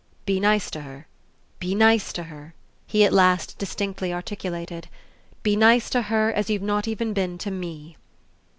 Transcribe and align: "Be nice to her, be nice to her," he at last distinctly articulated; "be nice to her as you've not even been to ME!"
"Be 0.25 0.39
nice 0.39 0.71
to 0.71 0.81
her, 0.81 1.05
be 1.59 1.75
nice 1.75 2.11
to 2.13 2.23
her," 2.23 2.55
he 2.87 3.03
at 3.05 3.13
last 3.13 3.59
distinctly 3.59 4.11
articulated; 4.11 4.87
"be 5.43 5.55
nice 5.55 5.91
to 5.91 6.01
her 6.01 6.33
as 6.33 6.49
you've 6.49 6.59
not 6.63 6.87
even 6.87 7.13
been 7.13 7.37
to 7.37 7.51
ME!" 7.51 7.97